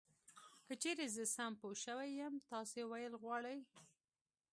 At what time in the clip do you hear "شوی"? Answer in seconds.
1.83-2.09